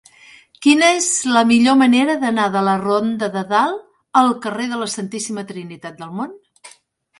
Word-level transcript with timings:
Quina 0.65 0.85
és 1.01 1.09
la 1.35 1.43
millor 1.51 1.77
manera 1.81 2.15
d'anar 2.23 2.47
de 2.57 2.65
la 2.69 2.73
ronda 2.85 3.31
de 3.37 3.45
Dalt 3.53 3.85
al 4.25 4.35
carrer 4.49 4.69
de 4.75 4.83
la 4.87 4.91
Santíssima 4.97 5.47
Trinitat 5.55 6.03
del 6.05 6.19
Mont? 6.21 6.37